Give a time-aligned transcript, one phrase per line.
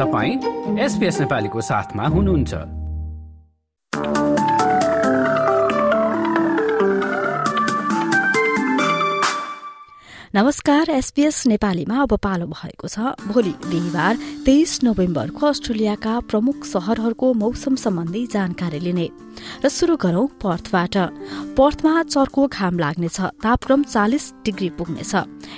[0.00, 2.54] तपाईँ एसपिएस नेपालीको साथमा हुनुहुन्छ।
[10.34, 14.16] नमस्कार एसपीएस नेपालीमा अब पालो भएको छ। भोलि बिहिबार
[14.46, 19.08] तेइस नोभेम्बरको अस्ट्रेलियाका प्रमुख शहरहरूको मौसम सम्बन्धी जानकारी लिने।
[19.64, 20.96] र शुरू गरौं पर्थबाट।
[21.60, 25.14] पर्थमा चर्को घाम लाग्नेछ तापक्रम चालिस डिग्री पुग्नेछ।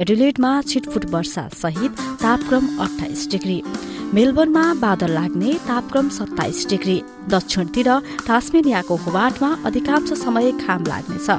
[0.00, 3.62] एडिलेडमा छिटफुट वर्षा सहित तापक्रम अठाइस डिग्री।
[4.12, 7.88] मेलबर्नमा बादल लाग्ने तापक्रम सत्ताइस डिग्री। दक्षिणतिर
[8.26, 11.30] टास्मेनियाको हुवाटमा अधिकांश समय घाम लाग्नेछ।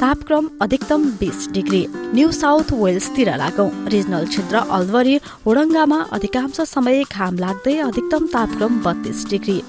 [0.00, 5.16] तापक्रम अधिकतम बीस डिग्री। न्यू साउथ वेल्सतिर लागौं। रिजनल क्षेत्र अल्वरी
[5.46, 9.62] होडङ्गामा अधिकांश समय घाम लाग्दै अधिकतम तापक्रम बत्तीस डिग्री।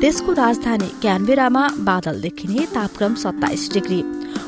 [0.00, 4.00] देशको राजधानी क्यानबेरामा बादल देखिने तापक्रम सत्ताइस डिग्री।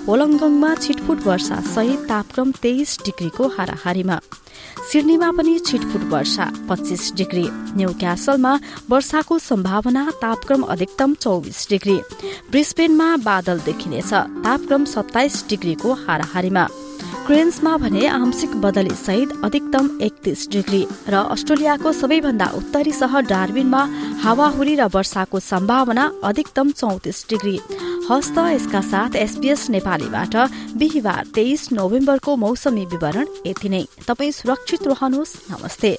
[0.06, 4.18] होलङ्गङमा छिटफुट वर्षा सहित तापक्रम तेइस डिग्रीको हाराहारीमा।
[4.92, 7.44] सिडनीमा पनि छिटफुट वर्षा पच्चिस डिग्री।
[7.76, 8.58] न्यू क्यासलमा
[8.90, 12.00] वर्षाको सम्भावना तापक्रम अधिकतम चौबिस डिग्री।
[12.50, 14.12] ब्रिस्बेनमा बादल देखिनेछ
[14.44, 16.68] तापक्रम सत्ताइस डिग्रीको हाराहारीमा।
[17.26, 23.82] क्रेन्समा भने आंशिक बदली सहित अधिकतम एकतिस डिग्री र अस्ट्रेलियाको सबैभन्दा उत्तरी सहर डार्बिनमा
[24.22, 27.58] हावाहुरी र वर्षाको सम्भावना अधिकतम चौतिस डिग्री।
[28.10, 30.34] हस्त यसका साथ एसपीएस नेपालीबाट
[30.76, 35.98] बिहिबार तेइस नोभेम्बरको मौसमी विवरण यति नै। तपाईँ सुरक्षित रहनुहोस्। नमस्ते।